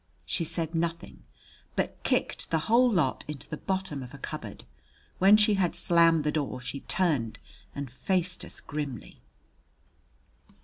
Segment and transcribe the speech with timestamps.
[0.25, 1.21] She said nothing,
[1.75, 4.63] but kicked the whole lot into the bottom of a cupboard.
[5.19, 7.37] When she had slammed the door, she turned
[7.75, 9.21] and faced us grimly.